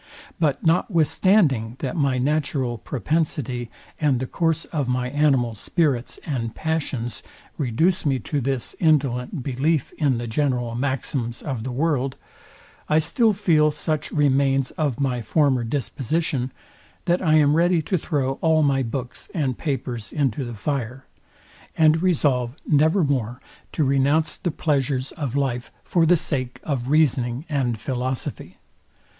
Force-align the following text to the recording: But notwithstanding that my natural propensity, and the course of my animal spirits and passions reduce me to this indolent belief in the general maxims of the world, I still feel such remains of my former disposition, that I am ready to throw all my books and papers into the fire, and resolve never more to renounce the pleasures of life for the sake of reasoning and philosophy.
But 0.39 0.65
notwithstanding 0.65 1.75
that 1.77 1.95
my 1.95 2.17
natural 2.17 2.79
propensity, 2.79 3.69
and 3.99 4.19
the 4.19 4.25
course 4.25 4.65
of 4.65 4.87
my 4.87 5.11
animal 5.11 5.53
spirits 5.53 6.17
and 6.25 6.55
passions 6.55 7.21
reduce 7.55 8.03
me 8.03 8.17
to 8.17 8.41
this 8.41 8.75
indolent 8.79 9.43
belief 9.43 9.93
in 9.99 10.17
the 10.17 10.25
general 10.25 10.73
maxims 10.73 11.43
of 11.43 11.63
the 11.63 11.71
world, 11.71 12.15
I 12.89 12.97
still 12.97 13.31
feel 13.33 13.69
such 13.69 14.11
remains 14.11 14.71
of 14.71 14.99
my 14.99 15.21
former 15.21 15.63
disposition, 15.63 16.51
that 17.05 17.21
I 17.21 17.35
am 17.35 17.53
ready 17.53 17.83
to 17.83 17.95
throw 17.95 18.39
all 18.41 18.63
my 18.63 18.81
books 18.81 19.29
and 19.35 19.55
papers 19.55 20.11
into 20.11 20.43
the 20.43 20.55
fire, 20.55 21.05
and 21.77 22.01
resolve 22.01 22.55
never 22.67 23.03
more 23.03 23.39
to 23.73 23.83
renounce 23.83 24.35
the 24.35 24.49
pleasures 24.49 25.11
of 25.11 25.35
life 25.35 25.71
for 25.83 26.07
the 26.07 26.17
sake 26.17 26.59
of 26.63 26.89
reasoning 26.89 27.45
and 27.47 27.77
philosophy. 27.79 28.57